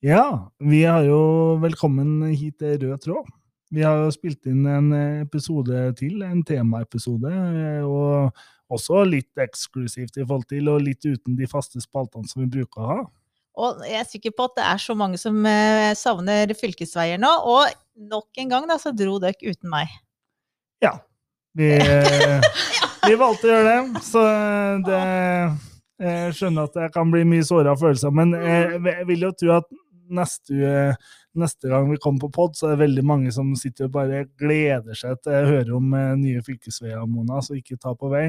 [0.00, 3.26] Ja, vi har jo velkommen hit til Rød tråd.
[3.68, 7.32] Vi har jo spilt inn en episode til, en temaepisode,
[7.84, 12.48] og også litt eksklusivt i forhold til, og litt uten de faste spaltene som vi
[12.48, 13.04] bruker å ha.
[13.60, 17.34] Og jeg er sikker på at det er så mange som eh, savner fylkesveier nå,
[17.52, 17.68] og
[18.00, 19.92] nok en gang da, så dro dere uten meg.
[20.80, 20.94] Ja.
[21.52, 21.74] Vi,
[23.04, 24.24] vi valgte å gjøre det, så
[24.88, 25.04] det
[26.00, 29.68] jeg skjønner at det kan bli mye såra følelser, men jeg vil jo tro at
[30.10, 30.94] neste,
[31.38, 34.24] neste gang vi kommer på pod, så er det veldig mange som sitter og bare
[34.40, 38.28] gleder seg til å høre om eh, nye fylkesveier, Mona, så ikke ta på vei.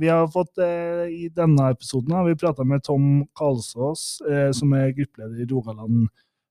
[0.00, 4.72] Vi har fått, eh, I denne episoden har vi prata med Tom Kalsås, eh, som
[4.72, 6.08] er gruppeleder i Rogaland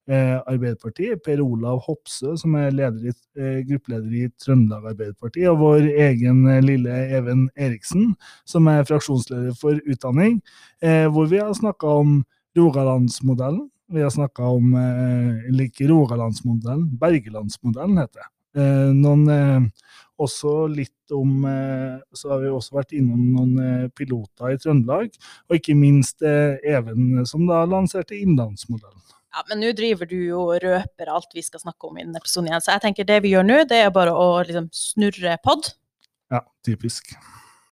[0.09, 6.45] eh, Arbeiderparti, Per Olav Hopse, som er i, gruppeleder i Trøndelag Arbeiderparti, og vår egen
[6.61, 8.13] lille Even Eriksen,
[8.45, 10.41] som er fraksjonsleder for utdanning,
[11.13, 12.23] hvor vi har snakka om
[12.57, 13.69] Rogalandsmodellen.
[13.89, 18.29] Vi har snakka om eh, like Rogalandsmodellen, Bergelandsmodellen heter det.
[18.97, 19.69] noen
[20.19, 21.45] også litt om
[22.17, 25.13] Så har vi også vært innom noen piloter i Trøndelag,
[25.47, 28.99] og ikke minst Even, som da lanserte Innlandsmodellen.
[29.29, 32.17] Ja, men nå driver du jo og røper alt vi skal snakke om i denne
[32.21, 32.63] episoden igjen.
[32.65, 35.69] Så jeg tenker det vi gjør nå, det er bare å liksom snurre pod.
[36.33, 37.13] Ja, typisk.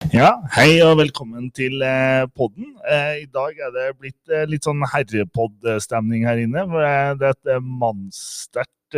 [0.10, 2.72] Ja, hei og velkommen til eh, podden.
[2.90, 6.64] Eh, I dag er det blitt eh, litt sånn herrepod-stemning her inne.
[6.66, 6.82] for
[7.20, 8.98] Det er et mannssterkt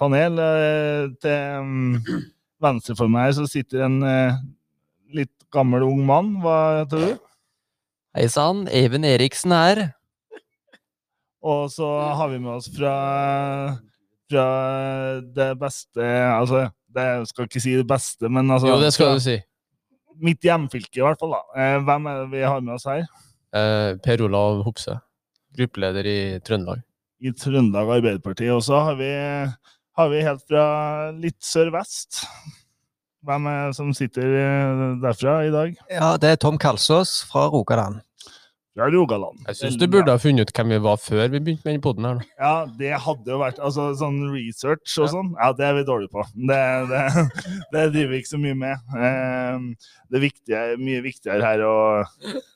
[0.00, 0.40] panel.
[1.22, 2.24] Til um,
[2.62, 4.00] venstre for meg så sitter en
[5.14, 6.34] litt gammel, ung mann.
[6.42, 7.22] Hva tror du?
[8.18, 9.84] Hei sann, Even Eriksen her.
[11.38, 11.86] Og så
[12.18, 12.96] har vi med oss fra,
[14.26, 14.50] fra
[15.22, 19.16] det beste Altså, det, jeg skal ikke si det beste, men altså Jo, det skal
[19.16, 19.38] du si.
[20.20, 21.32] Mitt hjemfylke, i hvert fall.
[21.36, 21.42] da.
[21.56, 23.06] Eh, hvem er det vi har med oss her?
[23.54, 24.98] Eh, per Olav Hopse.
[25.56, 26.82] Gruppeleder i Trøndelag.
[27.22, 28.48] I Trøndelag Arbeiderparti.
[28.54, 29.10] Og så har vi,
[29.98, 30.66] har vi helt fra
[31.12, 32.24] litt sør-vest.
[33.22, 35.76] Hvem er det som sitter eh, derfra i dag?
[35.90, 38.00] Ja, Det er Tom Kalsås fra Rogaland
[38.72, 39.40] fra Rogaland.
[39.50, 41.82] Jeg syns du burde ha funnet ut hvem vi var før vi begynte med den
[41.84, 42.22] poden her.
[42.40, 45.32] Ja, det hadde jo vært altså sånn research og sånn.
[45.36, 46.24] Ja, det er vi dårlige på.
[46.48, 47.02] Det, det,
[47.74, 48.94] det driver vi ikke så mye med.
[48.96, 49.66] Ehm,
[50.12, 51.74] det viktige, mye viktigere her å,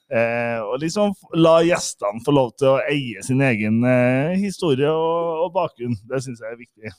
[0.08, 5.44] eh, å liksom la gjestene få lov til å eie sin egen eh, historie og,
[5.44, 6.00] og bakgrunn.
[6.08, 6.96] Det syns jeg er viktig.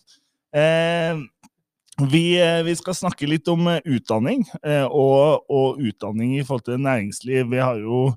[0.61, 1.25] Ehm,
[2.05, 4.45] vi, eh, vi, skal snakke litt om utdanning,
[4.93, 7.47] og, og utdanning i forhold til næringsliv.
[7.49, 8.11] Vi har jo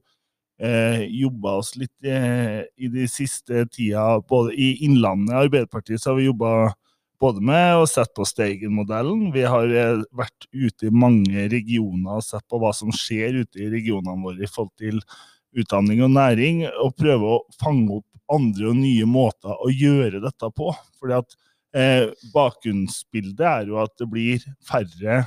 [0.62, 4.20] eh, jobba oss litt eh, i de siste tida.
[4.28, 6.52] Både i Innlandet Arbeiderpartiet så har vi jobba
[7.20, 9.28] både med å sette på Steigen-modellen.
[9.34, 13.64] Vi har eh, vært ute i mange regioner og sett på hva som skjer ute
[13.64, 15.02] i regionene våre i forhold til
[15.60, 20.50] utdanning og næring, og prøve å fange opp andre og nye måter å gjøre dette
[20.54, 20.70] på.
[21.00, 21.36] Fordi at
[21.74, 25.24] eh, Bakgrunnsbildet er jo at det blir færre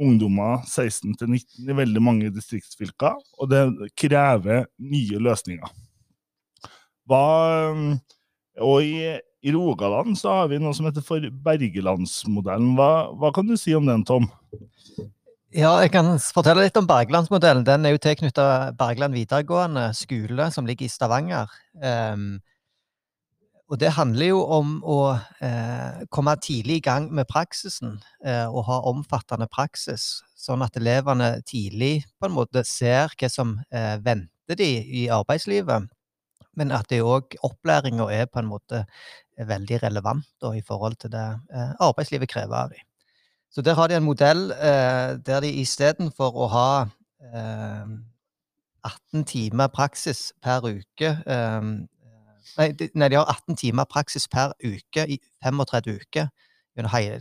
[0.00, 3.62] ungdommer 16 19 i veldig mange distriktsfylker, og det
[3.98, 5.70] krever nye løsninger.
[7.10, 7.24] Hva,
[8.64, 9.12] og i,
[9.44, 12.72] i, Rogaland så har vi noe som heter for Bergelandsmodellen.
[12.78, 14.30] Hva, hva kan du si om den, Tom?
[15.54, 17.62] Ja, jeg kan fortelle litt om Bergelandsmodellen.
[17.66, 21.52] Den er jo tilknyttet Bergeland videregående skole, som ligger i Stavanger.
[21.78, 22.40] Um,
[23.72, 24.98] og det handler jo om å
[25.40, 31.38] eh, komme tidlig i gang med praksisen eh, og ha omfattende praksis, sånn at elevene
[31.48, 35.88] tidlig på en måte ser hva som eh, venter de i arbeidslivet,
[36.60, 38.84] men at det òg opplæringa er på en måte
[39.40, 41.24] veldig relevant da, i forhold til det
[41.54, 42.84] eh, arbeidslivet krever av dem.
[43.54, 46.68] Så der har de en modell eh, der de istedenfor å ha
[47.24, 47.96] 18
[48.84, 51.14] eh, timer praksis per uke
[52.58, 56.30] Nei de, nei, de har 18 timer praksis per uke i 35 uker.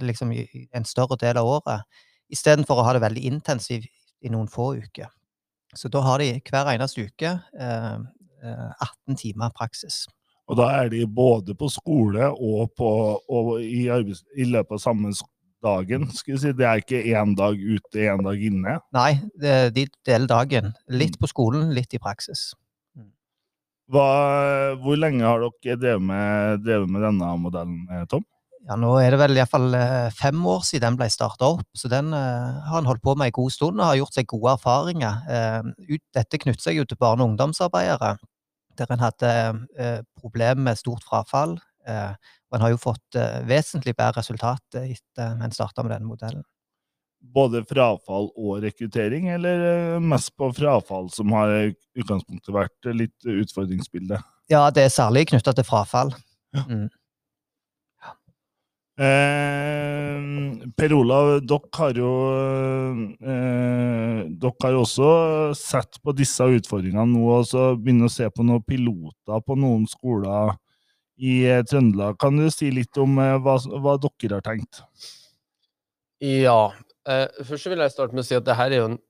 [0.01, 1.85] Liksom i en større del av året.
[2.33, 3.91] Istedenfor å ha det veldig intensivt
[4.23, 5.11] i noen få uker.
[5.75, 7.97] Så da har de hver eneste uke eh,
[8.43, 10.03] 18 eh, timer praksis.
[10.51, 12.89] Og da er de både på skole og, på,
[13.31, 15.13] og i, arbeids, i, løpet av samme
[15.63, 16.09] dagen?
[16.11, 16.51] Skal si.
[16.57, 18.75] Det er ikke én dag ute, én dag inne?
[18.95, 20.73] Nei, de deler dagen.
[20.91, 21.21] Litt mm.
[21.23, 22.51] på skolen, litt i praksis.
[23.91, 24.05] Hva,
[24.79, 28.23] hvor lenge har dere drevet med, drevet med, denne modellen, eh, Tom?
[28.63, 31.91] Ja, Nå er det vel iallfall eh, fem år siden den ble starta opp, så
[31.91, 34.53] den uh, har en holdt på med en god stund og har gjort seg gode
[34.55, 35.17] erfaringer.
[35.27, 38.13] Uh, dette knytter seg jo til barne- og ungdomsarbeidere,
[38.79, 41.59] der en hadde uh, problemer med stort frafall.
[41.83, 46.45] og en har jo fått vesentlig bedre resultat etter en starta med denne modellen
[47.23, 53.29] både frafall og rekruttering, eller eh, mest på frafall som har i utgangspunktet vært litt
[53.29, 54.19] utfordringsbildet?
[54.51, 56.11] Ja, det er særlig knytta til frafall.
[56.53, 56.89] Mm.
[58.93, 60.17] Eh,
[60.77, 62.09] per Olav, dere har jo
[63.25, 65.07] eh, Dere har jo også
[65.57, 69.87] sett på disse utfordringene nå og så begynner å se på noen piloter på noen
[69.89, 70.53] skoler
[71.17, 72.19] i eh, Trøndelag.
[72.21, 74.83] Kan du si litt om eh, hva, hva dere har tenkt?
[76.21, 76.71] Ja.
[77.09, 79.01] Eh, først vil jeg starte med å si at det her er jo en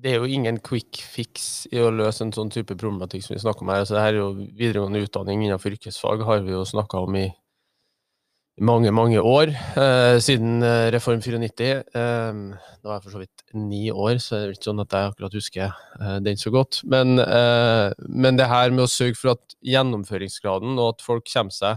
[0.00, 3.42] Det er jo ingen quick fix i å løse en sånn type problematikk som vi
[3.42, 3.82] snakker om her.
[3.82, 7.26] Altså, det her er jo videregående utdanning innenfor yrkesfag, har vi jo snakka om i,
[7.28, 9.52] i mange, mange år.
[9.76, 11.68] Eh, siden eh, Reform 94.
[11.92, 12.40] Eh,
[12.80, 15.12] da var jeg for så vidt ni år, så det er ikke sånn at jeg
[15.12, 16.80] akkurat husker eh, den så godt.
[16.88, 21.52] Men, eh, men det her med å sørge for at gjennomføringsgraden og at folk kommer
[21.52, 21.76] seg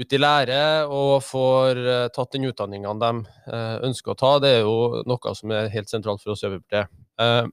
[0.00, 3.10] ut i lære og får eh, tatt den utdanninga de
[3.52, 6.48] eh, ønsker å ta, det er jo noe som er helt sentralt for oss i
[6.48, 7.02] Arbeiderpartiet.
[7.20, 7.50] Eh,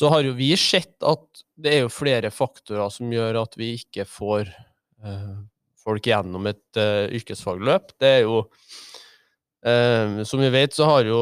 [0.00, 3.74] så har jo vi sett at det er jo flere faktorer som gjør at vi
[3.76, 4.48] ikke får
[5.82, 6.78] folk gjennom et
[7.18, 7.92] yrkesfagløp.
[8.00, 8.46] Det er jo
[10.24, 11.20] Som vi vet, så har jo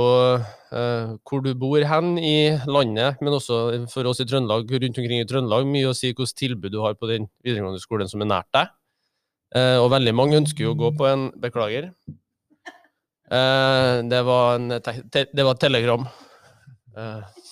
[1.26, 5.26] hvor du bor hen i landet, men også for oss i Trøndelag, rundt omkring i
[5.26, 8.52] Trøndelag, mye å si hvilket tilbud du har på den videregående skolen som er nært
[8.54, 8.77] deg.
[9.56, 11.90] Eh, og veldig mange ønsker jo å gå på en Beklager.
[13.28, 16.04] Eh, det var en te te det var et telegram.
[16.96, 17.46] Eh,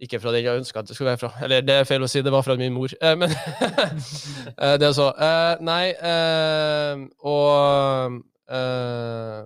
[0.00, 1.32] ikke fra den jeg ønska at det skulle være fra.
[1.44, 2.92] Eller det er feil å si, det var fra min mor.
[3.00, 3.32] Eh, men
[4.64, 5.10] eh, det er så.
[5.12, 9.40] Eh, nei, eh, og eh,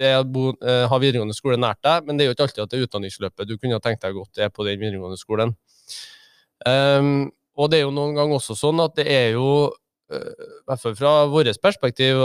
[0.00, 2.64] det å bo, eh, ha videregående skole nært deg, men det er jo ikke alltid
[2.64, 5.54] at det er utdanningsløpet du kunne tenkt deg godt er på den videregående skolen.
[6.66, 9.83] Ehm, og det er jo noen ganger også sånn at det er jo eh,
[10.66, 12.20] hvert fall fra vårt perspektiv,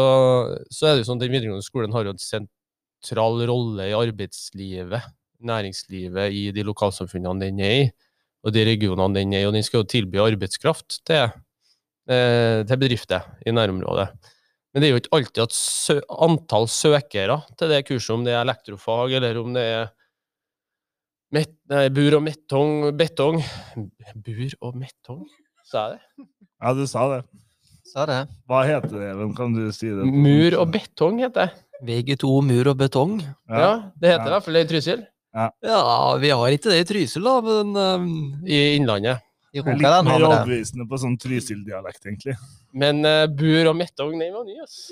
[0.73, 3.97] så er det jo sånn at den videregående skolen har jo en sentral rolle i
[3.97, 5.09] arbeidslivet,
[5.49, 7.85] næringslivet, i de lokalsamfunnene den er i,
[8.45, 11.31] og de regionene den er i, og den skal jo tilby arbeidskraft til,
[12.09, 14.09] eh, til bedrifter i nærområdet.
[14.73, 18.35] Men det er jo ikke alltid at sø antall søkere til det kurset, om det
[18.35, 19.89] er elektrofag, eller om det er
[21.33, 23.41] met nei, bur og metong, betong
[24.25, 25.25] Bur og metong,
[25.69, 26.27] sa jeg det?
[26.59, 27.21] Ja, du sa det.
[27.89, 28.19] Sa det.
[28.49, 29.31] Hva heter det, Even?
[29.37, 30.05] Kan du si det?
[30.05, 31.63] Mur og betong heter det.
[31.89, 33.15] VG2 mur og betong.
[33.49, 34.27] Ja, det heter Ja.
[34.27, 35.07] i hvert fall det i Trysil.
[35.63, 39.25] Ja, vi har ikke det i Trysil, da, men um, I Innlandet.
[39.49, 42.35] I Litt mer vi overbevisende på sånn Trysil-dialekt, egentlig.
[42.77, 44.91] Men uh, bur og metong, den var ny, ass.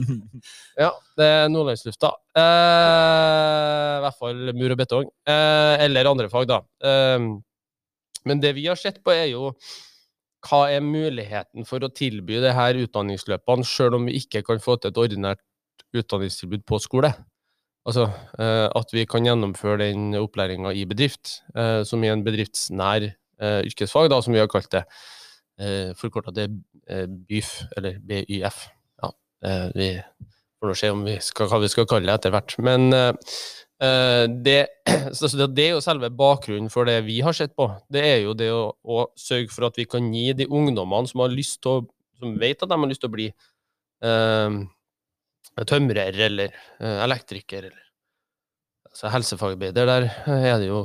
[0.82, 0.88] Ja,
[1.20, 2.14] det er nordlandslufta.
[2.32, 5.10] Uh, I hvert fall mur og betong.
[5.28, 6.62] Uh, eller andre fag, da.
[6.80, 7.26] Eh,
[8.24, 9.50] men det vi har sett på, er jo
[10.42, 14.76] hva er muligheten for å tilby det her utdanningsløpene, sjøl om vi ikke kan få
[14.80, 15.42] til et ordinært
[15.94, 17.12] utdanningstilbud på skole?
[17.88, 18.06] Altså
[18.38, 23.60] eh, at vi kan gjennomføre den opplæringa i bedrift, eh, som i en bedriftsnær eh,
[23.66, 24.86] yrkesfag, da, som vi har kalt det.
[26.00, 26.54] Forkorta til
[27.28, 28.56] BYF, eller BYF.
[28.98, 29.10] Ja,
[29.76, 29.88] vi
[30.58, 32.54] får nå se om vi skal, hva vi skal kalle det etter hvert.
[32.64, 32.88] Men
[35.16, 37.66] så det, det er jo selve bakgrunnen for det vi har sett på.
[37.90, 41.24] Det er jo det å, å sørge for at vi kan gi de ungdommene som
[41.24, 41.86] har lyst til å,
[42.22, 44.60] som vet at de har lyst til å bli eh,
[45.66, 47.82] tømrer eller eh, elektriker eller
[48.92, 49.88] altså helsefagarbeider.
[49.88, 50.84] Der eh, er det jo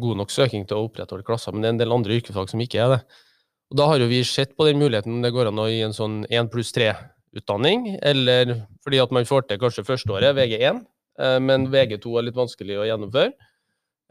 [0.00, 2.62] god nok søking til å opprettholde klasser, men det er en del andre yrkesfag som
[2.62, 3.00] ikke er det.
[3.72, 5.80] Og Da har jo vi sett på den muligheten om det går an å gi
[5.86, 10.93] en sånn 1 pluss 3-utdanning, eller fordi at man får til kanskje førsteåret, VG1, eh,
[11.18, 13.32] men VG2 er litt vanskelig å gjennomføre.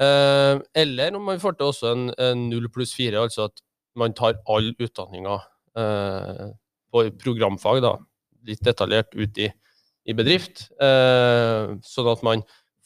[0.02, 2.08] Eh, Eller om man får til også en,
[2.48, 3.64] null 0 pluss 4, altså at
[4.00, 5.36] man tar all utdanninga
[5.78, 6.48] eh,
[6.94, 7.94] på programfag, da,
[8.48, 9.50] litt detaljert ut i,
[10.10, 12.44] i bedrift, eh, sånn at man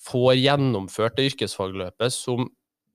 [0.08, 2.48] får gjennomført det yrkesfagløpet som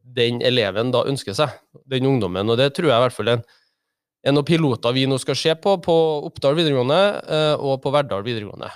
[0.03, 1.53] den eleven da ønsker seg,
[1.89, 2.49] den ungdommen.
[2.51, 3.45] Og det tror jeg i hvert fall er en,
[4.23, 5.97] er noen piloter vi nå skal se på, på
[6.29, 8.71] Oppdal videregående eh, og på Verdal videregående.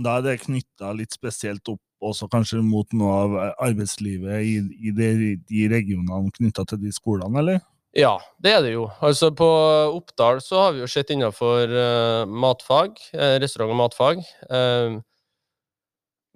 [0.00, 3.34] Da er det knytta litt spesielt opp også kanskje mot noe av
[3.68, 4.54] arbeidslivet i,
[4.88, 7.60] i de, de regionene knytta til de skolene, eller?
[7.96, 8.86] Ja, det er det jo.
[9.02, 9.48] Altså På
[9.96, 14.20] Oppdal så har vi jo sett innenfor uh, matfag, uh, restaurant og matfag.
[14.46, 15.00] Uh,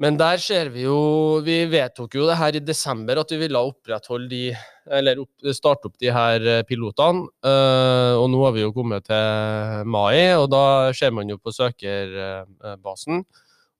[0.02, 3.60] men der ser vi jo Vi vedtok jo det her i desember at vi ville
[3.62, 4.40] opprettholde de
[4.90, 7.28] Eller opp, starte opp de her pilotene.
[8.18, 13.22] og nå har vi jo kommet til mai, og da ser man jo på søkerbasen.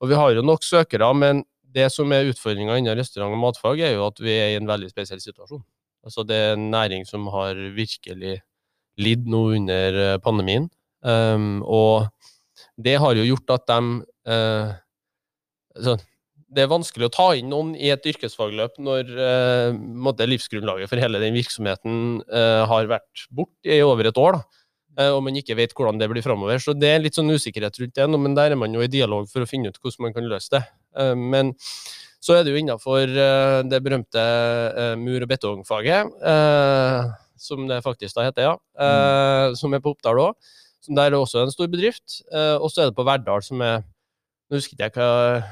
[0.02, 3.82] Og vi har jo nok søkere, men det som er utfordringa innen restaurant og matfag,
[3.82, 5.62] er jo at vi er i en veldig spesiell situasjon.
[6.04, 8.38] Altså det er en næring som har virkelig
[9.00, 10.68] lidd nå under eh, pandemien.
[11.04, 12.06] Um, og
[12.80, 13.80] det har jo gjort at de
[14.30, 14.70] uh,
[15.74, 15.96] så,
[16.54, 21.20] det er vanskelig å ta inn noen i et yrkesfagløp når uh, livsgrunnlaget for hele
[21.22, 24.38] den virksomheten uh, har vært borte i over et år.
[24.38, 24.63] da.
[24.96, 26.60] Eh, og man ikke vet hvordan det blir framover.
[26.62, 28.90] Så det er litt sånn usikkerhet rundt det, nå, men der er man jo i
[28.90, 30.60] dialog for å finne ut hvordan man kan løse det.
[30.96, 31.50] Eh, men
[32.24, 34.22] så er det jo innafor eh, det berømte
[34.96, 36.12] mur- og betongfaget,
[37.44, 40.52] som det faktisk da heter, ja, eh, som er på Oppdal òg.
[40.84, 42.20] Som der er også en stor bedrift.
[42.60, 43.82] Og så er det på Verdal, som er
[44.52, 45.44] Nå husker ikke jeg hva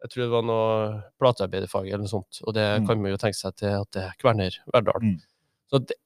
[0.00, 0.68] Jeg tror det var noe
[1.20, 2.86] platearbeiderfag eller noe sånt, og det Mm.
[2.88, 5.00] kan man jo tenke seg til at det er Kverner Verdal.
[5.02, 5.18] Mm.
[5.70, 5.96] Så det,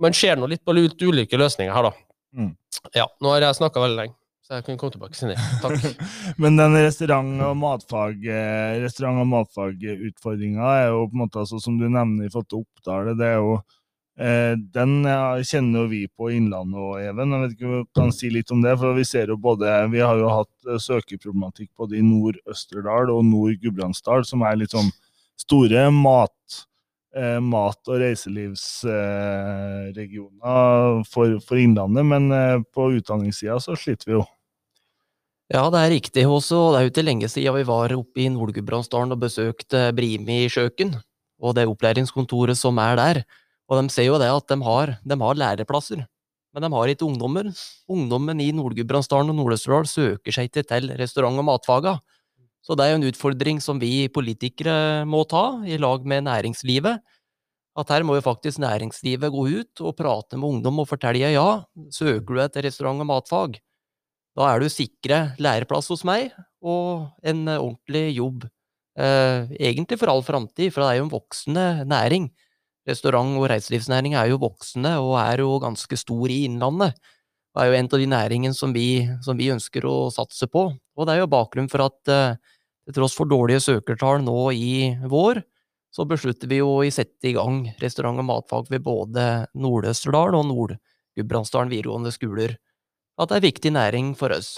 [0.00, 1.92] man ser nå litt på litt ulike løsninger her, da.
[2.36, 2.52] Mm.
[2.96, 4.14] Ja, nå har jeg snakka veldig lenge,
[4.46, 5.50] så jeg kan komme tilbake senere.
[5.62, 6.00] Takk.
[6.42, 11.60] Men den restaurant- og matfag, eh, restaurant- og matfagutfordringa er jo på en måte, altså,
[11.62, 13.54] som du nevner i forhold til Oppdal, det er jo
[14.16, 14.98] eh, Den
[15.48, 17.36] kjenner jo vi på Innlandet og Even.
[17.36, 19.76] Jeg vet ikke om du kan si litt om det, for vi ser jo både
[19.92, 24.92] Vi har jo hatt eh, søkeproblematikk både i Nord-Østerdal og Nord-Gudbrandsdal, som er litt sånn
[25.42, 26.62] store mat,
[27.44, 34.24] mat- og reiselivsregioner eh, for, for Innlandet, men eh, på utdanningssida så sliter vi jo.
[35.52, 36.72] Ja, det er riktig også.
[36.72, 40.94] Det er jo ikke lenge siden vi var oppe i Nord-Gudbrandsdalen og besøkte Brimi Sjøken
[41.42, 43.20] og det opplæringskontoret som er der.
[43.68, 46.06] Og de ser jo det at de har, de har læreplasser,
[46.52, 47.52] men de har ikke ungdommer.
[47.90, 51.92] Ungdommen i Nord-Gudbrandsdalen og Nord-Østerdal søker seg ikke til restaurant- og matfaga.
[52.62, 57.02] Så det er jo en utfordring som vi politikere må ta, i lag med næringslivet.
[57.78, 61.62] At her må jo faktisk næringslivet gå ut og prate med ungdom og fortelle ja,
[61.90, 63.56] søker du etter restaurant- og matfag,
[64.36, 66.30] da er du sikre læreplass hos meg
[66.64, 68.46] og en ordentlig jobb.
[68.96, 72.30] Eh, egentlig for all framtid, for det er jo en voksende næring.
[72.88, 76.96] Restaurant- og reiselivsnæring er jo voksende og er jo ganske stor i Innlandet.
[77.52, 80.70] Det er jo en av de næringene som vi, som vi ønsker å satse på.
[80.72, 82.38] Og det er jo bakgrunnen for at eh,
[82.86, 85.42] til tross for dårlige søkertall nå i vår,
[85.92, 91.72] så beslutter vi å sette i gang restaurant- og matfag ved både Nord-Østerdal og Nord-Gudbrandsdalen
[91.72, 92.56] videregående skoler.
[93.20, 94.56] At det er viktig næring for oss.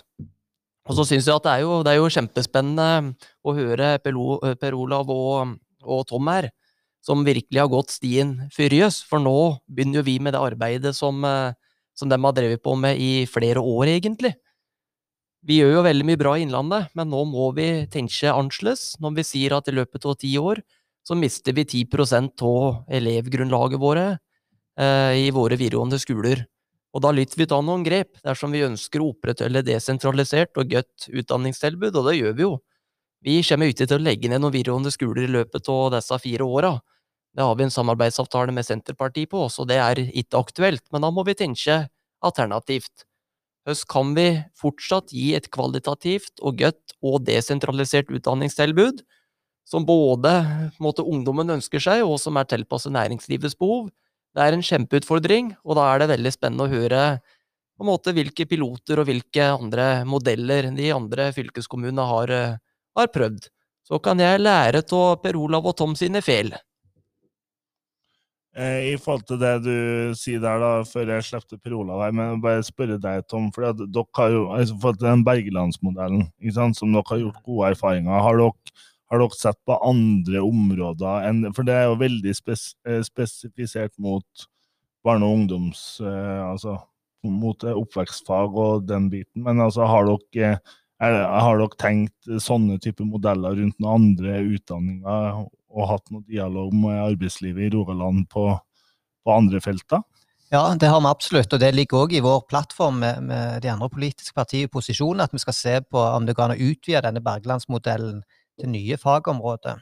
[0.84, 4.76] Og så syns jeg at det er, jo, det er jo kjempespennende å høre Per
[4.78, 6.52] Olav og, og Tom her,
[7.04, 9.02] som virkelig har gått stien fyrjøs.
[9.08, 11.56] For nå begynner jo vi med det arbeidet som, eh,
[11.94, 14.34] som de har drevet på med i flere år, egentlig.
[15.44, 19.18] Vi gjør jo veldig mye bra i Innlandet, men nå må vi tenke annerledes når
[19.18, 20.62] vi sier at i løpet av ti år
[21.04, 24.06] så mister vi 10 av elevgrunnlaget våre
[24.80, 26.46] eh, i våre videregående skoler.
[26.94, 31.10] Og da lytter vi ta noen grep dersom vi ønsker å opprettholde desentralisert og godt
[31.10, 32.54] utdanningstilbud, og det gjør vi jo.
[33.24, 36.46] Vi kommer ikke til å legge ned noen videregående skoler i løpet av disse fire
[36.46, 36.72] åra.
[37.34, 41.10] Det har vi en samarbeidsavtale med Senterpartiet på, så det er ikke aktuelt, men da
[41.10, 41.80] må vi tenke
[42.24, 43.06] alternativt.
[43.64, 44.26] Hvordan kan vi
[44.60, 49.00] fortsatt gi et kvalitativt og godt og desentralisert utdanningstilbud,
[49.64, 50.34] som både
[50.84, 53.88] måte, ungdommen ønsker seg, og som er tilpasset næringslivets behov?
[54.34, 57.02] Det er en kjempeutfordring, og da er det veldig spennende å høre
[57.74, 62.56] på en måte hvilke piloter og hvilke andre modeller de andre fylkeskommunene har, eh,
[62.96, 63.48] har prøvd.
[63.88, 66.54] Så kan jeg lære av Per Olav og Tom sine feil.
[68.54, 69.76] Eh, I forhold til det du
[70.14, 73.48] sier der, da, før jeg slipper Per Olav her, men bare spørre deg, Tom.
[73.54, 78.22] for dere har jo, altså, forhold til den Bergelandsmodellen, som dere har gjort gode erfaringer,
[78.22, 78.74] har dere,
[79.10, 83.94] har dere sett på andre områder enn For det er jo veldig spes, eh, spesifisert
[83.98, 84.48] mot
[85.04, 86.00] barne- og ungdoms...
[86.00, 86.78] Eh, altså
[87.24, 90.58] mot oppvekstfag og den biten, men altså har dere
[91.00, 95.38] er, har dere tenkt sånne type modeller rundt noen andre utdanninger
[95.74, 98.46] og hatt noe dialog med arbeidslivet i Rogaland på,
[99.24, 100.04] på andre felter?
[100.52, 103.72] Ja, det har vi absolutt, og det ligger òg i vår plattform med, med de
[103.72, 106.68] andre politiske partiene i posisjon, at vi skal se på om det går an å
[106.70, 108.20] utvide denne Bergelandsmodellen
[108.60, 109.80] til nye fagområder.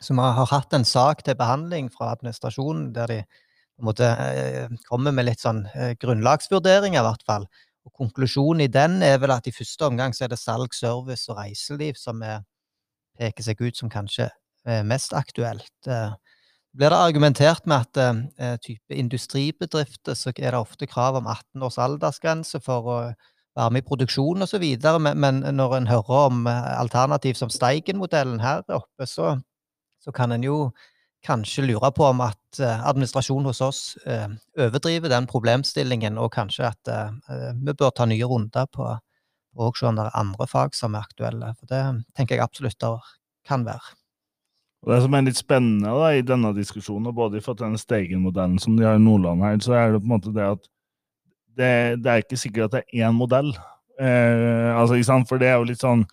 [0.00, 3.20] Så vi har hatt en sak til behandling fra administrasjonen der de
[3.84, 7.46] måte eh, kommer med litt sånn eh, grunnlagsvurderinger, i hvert fall.
[7.88, 11.30] Og konklusjonen i den er vel at i første omgang så er det salg, service
[11.32, 12.42] og reiseliv som er,
[13.16, 14.28] peker seg ut som kanskje
[14.84, 15.72] mest aktuelt.
[15.88, 16.12] Eh,
[16.76, 18.00] blir det argumentert med at
[18.38, 22.98] eh, type industribedrifter så er det ofte krav om 18 års aldersgrense for å
[23.58, 24.64] være med i produksjon osv.,
[25.02, 29.34] men, men når en hører om eh, alternativ som Steigen-modellen her oppe, så,
[29.98, 30.70] så kan en jo
[31.26, 36.70] kanskje lure på om at eh, administrasjonen hos oss eh, overdriver den problemstillingen, og kanskje
[36.70, 38.86] at eh, eh, vi bør ta nye runder på
[39.60, 41.50] å se om det er andre fag som er aktuelle.
[41.58, 41.82] For det
[42.14, 42.94] tenker jeg absolutt det
[43.48, 43.99] kan være.
[44.80, 47.68] Og Det som er litt spennende da, i denne diskusjonen, og både i forhold til
[47.68, 50.46] den Steigen-modellen som de har i Nordland her, så er det på en måte det
[50.46, 50.70] at
[51.58, 53.52] det, det er ikke sikkert at det er én modell.
[54.00, 55.28] Eh, altså, ikke sant?
[55.28, 56.06] For det er jo litt sånn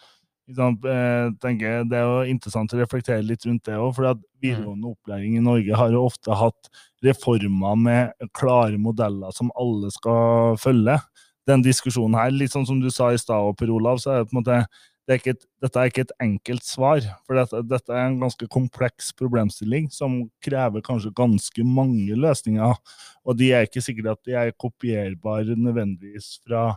[0.56, 3.94] sant, eh, tenker jeg Det er jo interessant å reflektere litt rundt det òg.
[3.96, 6.72] For at videregående opplæring i Norge har jo ofte hatt
[7.06, 11.00] reformer med klare modeller som alle skal følge.
[11.48, 14.32] Den diskusjonen her, litt sånn som du sa i stad, Per Olav, så er det
[14.32, 14.62] på en måte
[15.08, 17.06] det er ikke et, dette er ikke et enkelt svar.
[17.24, 22.76] For dette, dette er en ganske kompleks problemstilling som krever kanskje ganske mange løsninger.
[23.24, 26.74] Og de er ikke sikkert at de er kopierbare nødvendigvis fra,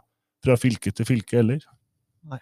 [0.47, 1.67] fra fylke til fylke heller.
[2.31, 2.39] Nei.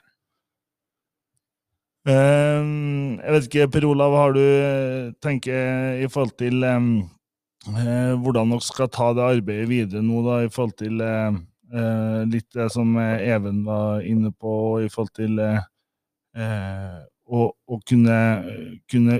[2.08, 4.44] Um, jeg vet ikke, Per Olav, har du
[5.24, 6.92] tenkt tenker i forhold til um,
[7.72, 11.40] uh, hvordan dere skal ta det arbeidet videre nå, da, i forhold til eh,
[11.72, 14.52] eh, litt det som eh, Even var inne på,
[14.84, 15.60] i forhold til eh,
[16.38, 18.18] eh, å, å kunne,
[18.90, 19.18] kunne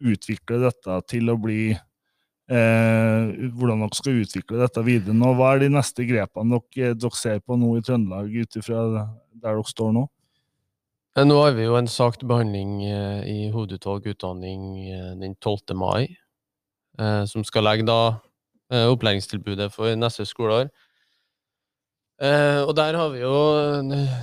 [0.00, 5.34] utvikle dette til å bli eh, Hvordan dere skal utvikle dette videre nå.
[5.38, 9.12] Hva er de neste grepene dere, dere ser på nå i Trøndelag, ut ifra der
[9.44, 10.06] dere står nå?
[11.18, 15.34] Eh, Nå har vi jo en sak til behandling eh, i hovedutvalg utdanning eh, den
[15.42, 15.74] 12.
[15.78, 16.06] mai,
[17.00, 18.00] eh, som skal legge da
[18.70, 20.70] eh, opplæringstilbudet for neste skoleår.
[22.20, 23.36] Eh, og der har vi jo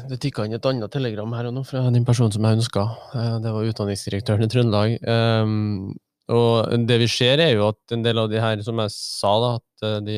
[0.05, 2.83] Det tikka inn et annet telegram her og nå fra den personen som jeg ønska.
[3.15, 4.97] Uh, det var utdanningsdirektøren i Trøndelag.
[5.01, 5.95] Um,
[6.29, 9.31] og det vi ser, er jo at en del av de her, som jeg sa,
[9.41, 10.17] da, at eh, de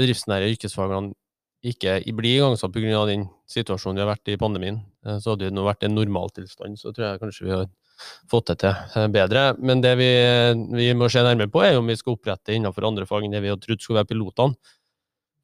[0.00, 1.12] bedriftsnære yrkesfagene
[1.66, 3.04] ikke blir igangsatt pga.
[3.06, 4.80] den situasjonen vi har vært i pandemien.
[5.06, 7.68] Uh, Så hadde det nå vært en normaltilstand, så tror jeg kanskje vi har
[8.30, 9.44] fått det til eh, bedre.
[9.58, 10.10] Men det vi,
[10.76, 13.44] vi må se nærmere på, er om vi skal opprette innenfor andre fag enn det
[13.44, 14.74] vi hadde trodd skulle være pilotene.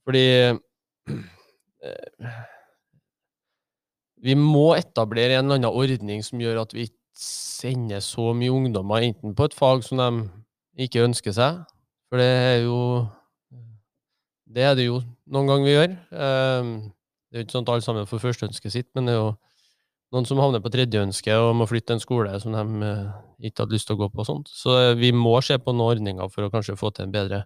[0.07, 1.23] Fordi eh,
[4.23, 8.53] vi må etablere en eller annen ordning som gjør at vi ikke sender så mye
[8.55, 11.59] ungdommer enten på et fag som de ikke ønsker seg,
[12.09, 12.79] for det er jo
[14.53, 14.99] det er det jo
[15.33, 15.95] noen ganger vi gjør.
[16.13, 16.75] Ehm,
[17.33, 19.31] Det er jo ikke sånn at alle sammen får førsteønsket sitt, men det er jo
[20.13, 23.07] noen som havner på tredjeønsket og må flytte en skole som de eh,
[23.49, 24.21] ikke hadde lyst til å gå på.
[24.21, 24.51] og sånt.
[24.53, 27.39] Så eh, vi må se på noen ordninger for å kanskje få til en bedre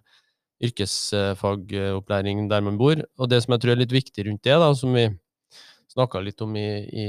[0.63, 3.01] yrkesfagopplæring der man bor.
[3.17, 5.07] Og det som jeg tror er litt viktig rundt det, da, som vi
[5.93, 7.07] snakka litt om i, i,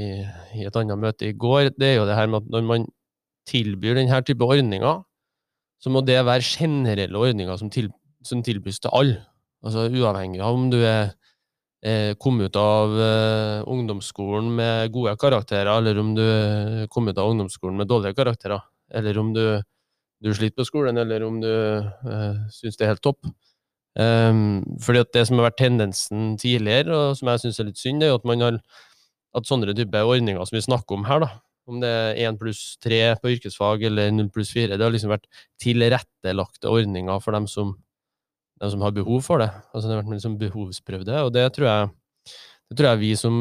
[0.59, 2.87] i et annet møte i går, det er jo det her med at når man
[3.49, 5.01] tilbyr denne type ordninger,
[5.79, 7.89] så må det være generelle ordninger som, til,
[8.25, 9.21] som tilbys til alle.
[9.65, 11.11] Altså uavhengig av om du er
[11.83, 16.25] eh, kom ut av eh, ungdomsskolen med gode karakterer, eller om du
[16.93, 18.61] kom ut av ungdomsskolen med dårlige karakterer,
[18.93, 19.43] eller om du,
[20.23, 23.23] du sliter på skolen, eller om du uh, syns det er helt topp.
[23.99, 27.81] Um, fordi at det som har vært tendensen tidligere, og som jeg syns er litt
[27.81, 28.59] synd, er jo at man har
[29.37, 31.29] at sånne type ordninger som vi snakker om her, da,
[31.69, 35.13] om det er 1 pluss 3 på yrkesfag eller 0 pluss 4, det har liksom
[35.13, 35.27] vært
[35.61, 37.75] tilrettelagte ordninger for dem som,
[38.61, 39.51] dem som har behov for det.
[39.69, 41.89] Altså det har vært liksom behovsprøvde, og det tror jeg
[42.69, 43.35] det tror jeg vi som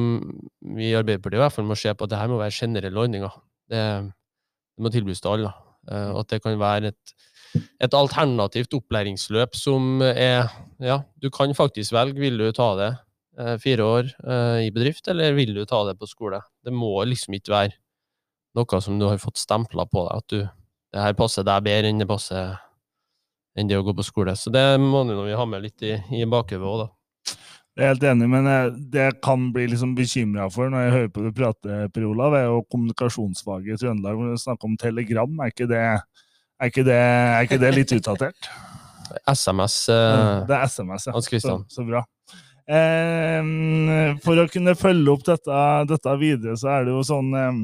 [0.65, 3.01] vi i Arbeiderpartiet i hvert fall må se på at det her må være generelle
[3.03, 3.35] ordninger.
[3.69, 5.51] Det, det må tilbys til alle.
[5.51, 5.68] da.
[5.91, 7.15] Eh, Og at det kan være et,
[7.81, 10.49] et alternativt opplæringsløp som er
[10.79, 12.21] Ja, du kan faktisk velge.
[12.21, 12.93] Vil du ta det
[13.39, 16.41] eh, fire år eh, i bedrift, eller vil du ta det på skole?
[16.65, 17.75] Det må liksom ikke være
[18.59, 20.39] noe som du har fått stempla på deg, at du
[20.89, 22.55] det her passer deg bedre enn det passer
[23.59, 24.33] enn det å gå på skole.
[24.39, 26.89] Så det må vi ha med litt i, i bakhodet òg, da.
[27.79, 28.47] Jeg er helt enig, men
[28.91, 32.35] det jeg kan bli liksom bekymra for når jeg hører på du prate, Per Olav,
[32.35, 34.19] er jo kommunikasjonsfaget i Trøndelag.
[34.19, 35.37] Når du snakker om telegram.
[35.45, 35.85] Er ikke det,
[36.59, 38.51] er ikke det, er ikke det litt utdatert?
[39.41, 41.15] SMS Uh, Det er SMS, ja.
[41.23, 42.03] Så, så bra.
[42.69, 43.41] Eh,
[44.21, 47.63] for å kunne følge opp dette, dette videre, så er det jo sånn eh,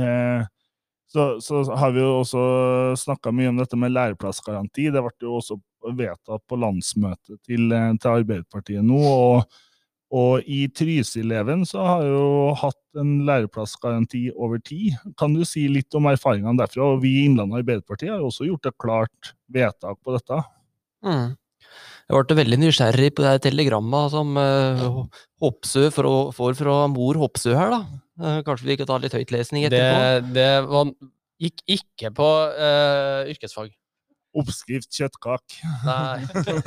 [0.00, 0.46] eh,
[1.14, 2.44] så, så har vi jo også
[3.02, 4.88] snakka mye om dette med læreplassgaranti.
[4.90, 5.58] Det ble jo også
[5.92, 9.04] vedtatt på landsmøtet til, eh, til Arbeiderpartiet nå.
[9.04, 9.60] og
[10.14, 12.26] og i Trysileven så har jo
[12.60, 14.94] hatt en læreplassgaranti over tid.
[15.18, 16.92] Kan du si litt om erfaringene derfra?
[16.92, 20.38] Og vi i Innlandet Arbeiderparti har jo også gjort et klart vedtak på dette.
[21.02, 21.34] Mm.
[22.04, 25.02] Jeg ble veldig nysgjerrig på det telegrammet som uh,
[25.42, 27.80] Hopsø fra- får fra mor Hopsø her, da.
[28.20, 30.02] Uh, kanskje vi kan ta litt høytlesning etterpå?
[30.04, 30.92] Det, det var,
[31.42, 33.72] gikk ikke på uh, yrkesfag.
[34.34, 35.62] Oppskrift kjøttkake.
[35.86, 36.18] Nei.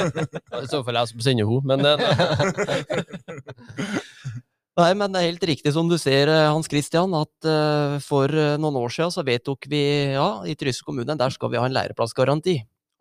[0.64, 1.80] I så fall jeg som sender henne, men
[4.78, 8.30] Nei, men det er helt riktig som du ser, eh, Hans Christian, at uh, for
[8.30, 9.80] eh, noen år siden så vedtok vi,
[10.14, 12.60] ja, i Trysil kommune, der skal vi ha en læreplassgaranti.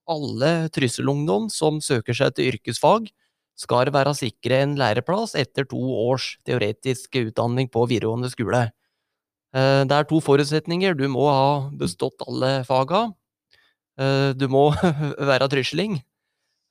[0.09, 3.11] Alle Trysil-ungdom som søker seg til yrkesfag,
[3.61, 8.71] skal være sikre en læreplass etter to års teoretisk utdanning på videregående skole.
[9.53, 10.97] Uh, Det er to forutsetninger.
[10.97, 13.11] Du må ha bestått alle faga.
[13.99, 14.71] Eh, Du må
[15.31, 16.01] være trysling.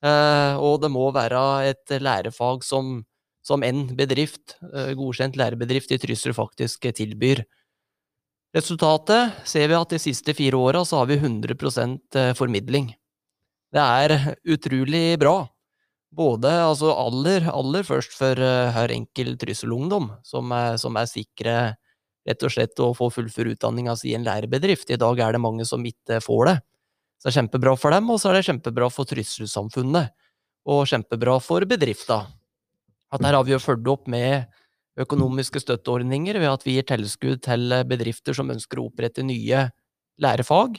[0.04, 3.04] Eh, Og det må være et lærefag som
[3.46, 7.44] som en bedrift, eh, godkjent lærebedrift i Trysil faktisk tilbyr.
[8.56, 12.88] Resultatet ser vi at de siste fire åra så har vi 100% formidling.
[13.70, 15.48] Det er utrolig bra.
[16.10, 21.56] Både altså aller, aller først for hver enkelt trysselungdom, som, som er sikre
[22.26, 24.90] rett og slett å få fullføre utdanninga si i en lærebedrift.
[24.90, 26.56] I dag er det mange som ikke får det.
[27.16, 30.12] Så det er kjempebra for dem, og så er det kjempebra for trusselsamfunnet.
[30.66, 32.24] Og kjempebra for bedrifta.
[33.14, 34.48] At her har vi jo fulgt opp med
[35.00, 39.68] økonomiske støtteordninger ved at vi gir tilskudd til bedrifter som ønsker å opprette nye
[40.22, 40.78] lærefag.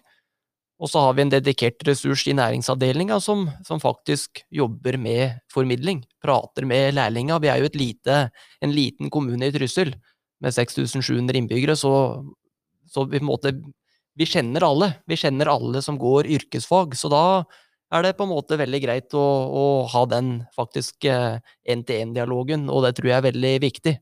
[0.78, 6.04] Og så har vi en dedikert ressurs i næringsavdelinga som, som faktisk jobber med formidling,
[6.22, 7.40] prater med lærlinga.
[7.42, 8.28] Vi er jo lite,
[8.62, 9.96] en liten kommune i Tryssel
[10.44, 11.92] med 6700 innbyggere, så,
[12.86, 13.56] så vi, måte,
[14.18, 14.92] vi kjenner alle.
[15.08, 17.24] Vi kjenner alle som går yrkesfag, så da
[17.94, 22.98] er det på en måte veldig greit å, å ha den faktisk én-til-én-dialogen, og det
[22.98, 23.94] tror jeg er veldig viktig.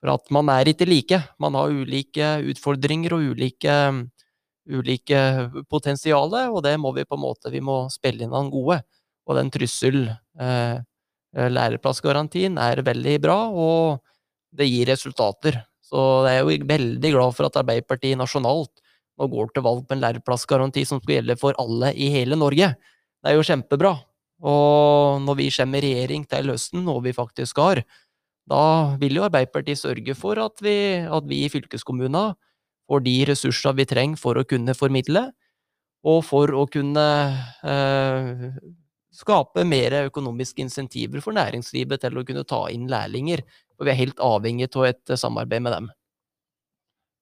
[0.00, 1.18] For at man er ikke like.
[1.42, 3.74] Man har ulike utfordringer og ulike
[4.70, 5.20] ulike
[5.70, 8.80] potensialer, og det må vi på en måte vi må spille inn han gode.
[9.28, 10.78] Og den Tryssel eh,
[11.34, 14.00] læreplassgarantien er veldig bra, og
[14.56, 15.60] det gir resultater.
[15.84, 18.79] Så jeg er jo veldig glad for at Arbeiderpartiet nasjonalt
[19.20, 22.72] nå går til valg på en læreplassgaranti som skal gjelde for alle i hele Norge.
[23.20, 23.92] Det er jo kjempebra.
[24.40, 27.82] Og når vi kommer i regjering til høsten, noe vi faktisk har,
[28.50, 28.62] da
[29.00, 32.32] vil jo Arbeiderpartiet sørge for at vi, at vi i fylkeskommunene
[32.90, 35.28] får de ressursene vi trenger for å kunne formidle,
[36.00, 37.06] og for å kunne
[37.68, 38.56] eh,
[39.14, 43.44] skape mer økonomiske insentiver for næringslivet til å kunne ta inn lærlinger.
[43.76, 45.90] Og vi er helt avhengig av et samarbeid med dem.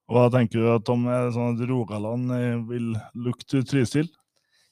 [0.09, 4.07] Hva tenker du, at om sånn at Rogaland eh, vil lukte Trysil?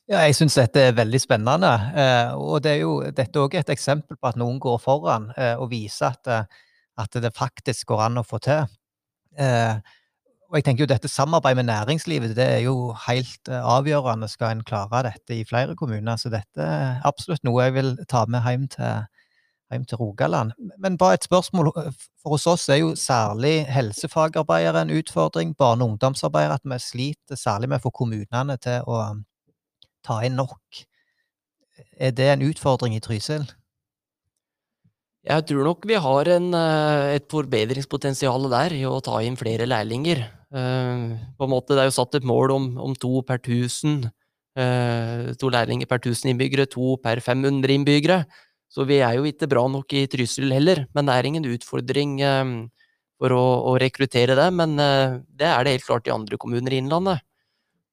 [0.08, 1.74] Ja, jeg syns dette er veldig spennende.
[1.94, 5.54] Eh, og det er jo, dette er et eksempel på at noen går foran eh,
[5.60, 6.50] og viser at,
[6.98, 8.66] at det faktisk går an å få til.
[10.48, 14.64] Og jeg tenker jo dette samarbeidet med næringslivet det er jo helt avgjørende skal en
[14.66, 16.18] klare dette i flere kommuner.
[16.18, 19.04] Så dette er absolutt noe jeg vil ta med hjem til,
[19.72, 20.52] hjem til Rogaland.
[20.78, 21.72] Men bare et spørsmål.
[21.78, 21.92] eh,
[22.24, 25.56] For hos oss er jo særlig helsefagarbeidere en utfordring.
[25.56, 26.54] Barne- og ungdomsarbeidere.
[26.54, 29.24] At vi sliter særlig med å få kommunene til å
[30.04, 30.86] ta inn nok.
[32.00, 33.46] Er det en utfordring i Trysil?
[35.28, 39.68] Jeg tror nok vi har en, eh, et forbedringspotensial der i å ta inn flere
[39.68, 40.24] lærlinger.
[40.50, 44.12] På en måte, det er jo satt et mål om, om to per tusen.
[44.56, 48.26] eh, To lærlinger per tusen innbyggere, to per 500 innbyggere.
[48.72, 52.20] Så vi er jo ikke bra nok i Trysil heller, men det er ingen utfordring
[52.22, 52.52] eh,
[53.18, 54.48] for å, å rekruttere det.
[54.56, 57.24] Men eh, det er det helt klart i andre kommuner i Innlandet.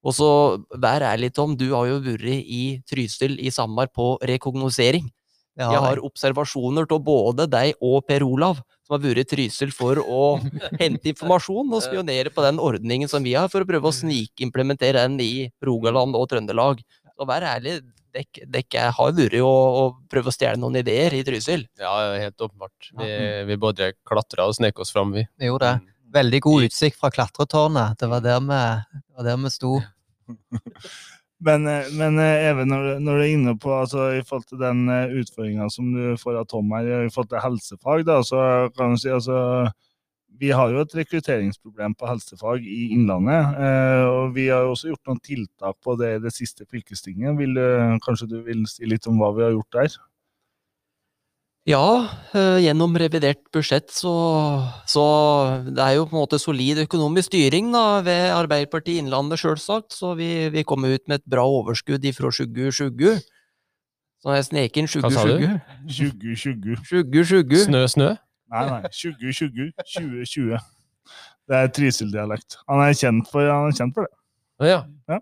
[0.04, 0.30] Og så
[0.76, 5.06] vær ærlig, Tom, du har jo vært i Trysil i Samar på rekognosering.
[5.54, 9.70] Ja, Jeg har observasjoner av både deg og Per Olav, som har vært i Trysil
[9.72, 10.22] for å
[10.82, 15.06] hente informasjon og spionere på den ordningen som vi har, for å prøve å snikimplementere
[15.06, 16.82] den i Rogaland og Trøndelag.
[17.14, 17.78] Så vær ærlig,
[18.14, 21.66] dekk, dekk jeg har vært og, og prøvd å stjele noen ideer i Trysil.
[21.80, 22.90] Ja, helt åpenbart.
[23.00, 23.08] Vi,
[23.50, 25.26] vi både klatra og snek oss fram, vi.
[25.40, 25.90] Vi gjorde det.
[26.14, 27.96] Veldig god utsikt fra klatretårnet.
[27.98, 28.60] Det var der vi,
[28.94, 29.72] det var der vi sto.
[31.44, 34.46] Men, eh, men eh, Even, når, du- når du er inne på altså, i forhold
[34.48, 34.86] til den
[35.20, 38.38] utfordringa som du får av Tom her, i forhold til helsefag, da, så
[38.78, 39.36] kan du si altså
[40.40, 43.54] vi har jo et rekrutteringsproblem på helsefag i Innlandet.
[43.60, 47.36] Eh, og Vi har jo også gjort noen tiltak på det i det siste fylkestinget.
[47.38, 49.94] Vil, du- kanskje du vil si litt om hva vi har gjort der?
[51.66, 54.10] Ja, eh, gjennom revidert budsjett så,
[54.84, 55.04] så
[55.64, 59.94] det er jo på en måte solid økonomisk styring da, ved Arbeiderpartiet Innlandet, sjølsagt.
[59.96, 63.16] Så vi, vi kommer ut med et bra overskudd ifra 2020.
[64.24, 65.46] Så jeg snek inn Hva sa du?
[65.88, 66.76] 2020.
[66.84, 67.64] 2020.
[67.64, 68.10] Snø, snø?
[68.54, 68.94] Nei, nei.
[68.94, 69.70] 2020.
[69.96, 70.58] 2020.
[71.44, 72.58] Det er Trysil-dialekt.
[72.70, 74.12] Han han er kjent for det.
[74.64, 74.84] Ja.
[75.10, 75.18] Ja.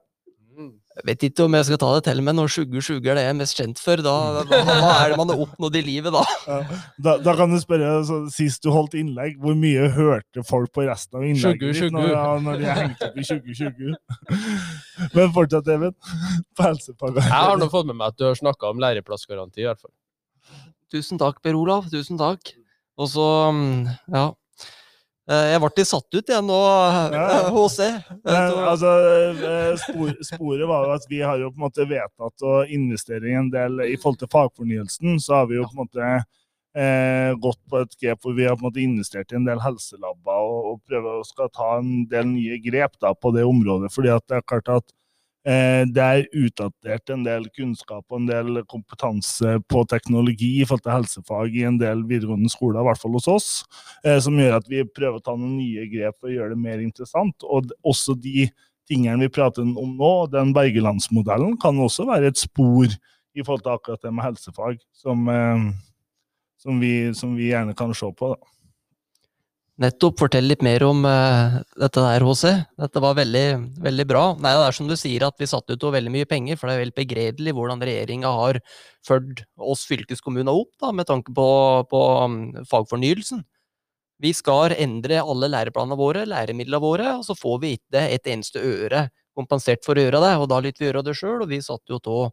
[0.53, 0.75] Mm.
[0.93, 3.33] Jeg vet ikke om jeg skal ta det til, men når 2020 er det jeg
[3.33, 6.23] er mest kjent for, da da, hva er det man har oppnådd i livet da?
[6.45, 6.59] Ja.
[7.07, 10.85] Da, da kan du spørre, så, sist du holdt innlegg, hvor mye hørte folk på
[10.85, 11.89] resten av innlegget 2020.
[11.89, 13.97] ditt når, ja, når de hengte opp i 2020?
[15.17, 15.97] Men fortsatt, Even.
[16.53, 17.25] På helsepakka.
[17.25, 19.95] Jeg har nå fått med meg at du har snakka om læreplassgaranti, i hvert fall.
[20.93, 21.89] Tusen takk, Per Olav.
[21.89, 22.53] Tusen takk.
[23.01, 24.27] Og så, mm, ja.
[25.31, 26.59] Eh, Jeg ble satt ut igjen nå.
[27.55, 27.81] HC.
[28.73, 28.93] Altså,
[29.47, 33.31] eh, spor, sporet var jo at vi har jo på en måte vedtatt å investere
[33.31, 36.09] i en del I forhold til fagfornyelsen, så har vi jo på en måte
[36.77, 39.63] eh, gått på et grep hvor vi har på en måte investert i en del
[39.63, 43.93] helselabber og, og prøver å skal ta en del nye grep da, på det området.
[43.95, 44.97] fordi at det er klart at
[45.43, 50.95] det er utdatert en del kunnskap og en del kompetanse på teknologi i forhold til
[50.95, 53.49] helsefag i en del videregående skoler, i hvert fall hos oss,
[54.05, 56.63] eh, som gjør at vi prøver å ta noen nye grep for å gjøre det
[56.63, 57.43] mer interessant.
[57.43, 58.47] Og også de
[58.89, 63.75] tingene vi prater om nå, den Bergelandsmodellen, kan også være et spor i forhold til
[63.75, 65.69] akkurat det med helsefag, som, eh,
[66.63, 68.35] som, vi, som vi gjerne kan se på.
[68.37, 68.53] Da.
[69.81, 70.19] Nettopp.
[70.21, 72.51] Fortell litt mer om uh, dette der, HC.
[72.83, 73.47] Dette var veldig,
[73.83, 74.25] veldig bra.
[74.37, 76.77] Nei, det er som du sier at vi satte ut veldig mye penger, for det
[76.77, 78.61] er helt begredelig hvordan regjeringa har
[79.07, 81.49] ført oss fylkeskommuner opp da, med tanke på,
[81.89, 83.43] på um, fagfornyelsen.
[84.23, 88.61] Vi skal endre alle læreplanene våre, læremidlene våre, og så får vi ikke et eneste
[88.63, 91.63] øre kompensert for å gjøre det, og da lytter vi gjøre det sjøl, og vi
[91.65, 92.29] satte jo av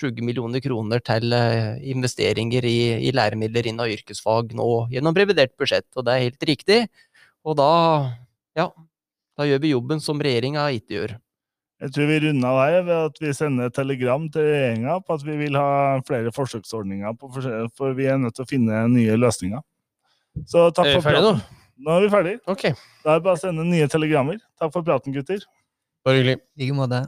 [0.00, 2.76] 20 millioner kroner til eh, investeringer i,
[3.08, 6.80] i læremidler innen yrkesfag nå gjennom revidert budsjett, og det er helt riktig.
[7.46, 7.70] Og da,
[8.58, 8.68] ja,
[9.38, 11.16] da gjør vi jobben som regjeringa ikke gjør.
[11.78, 15.22] Jeg tror vi runder her ved at vi sender et telegram til regjeringa på at
[15.26, 17.30] vi vil ha flere forsøksordninger, på
[17.78, 19.62] for vi er nødt til å finne nye løsninger.
[20.46, 21.36] Så takk Er for ferdige nå?
[21.38, 21.54] praten.
[21.78, 22.40] Nå er vi ferdige.
[22.50, 22.64] Ok,
[23.04, 24.40] Da er det bare å sende nye telegrammer.
[24.58, 25.46] Takk for praten, gutter.
[26.04, 26.40] bare hyggelig.
[26.58, 27.04] I like måte.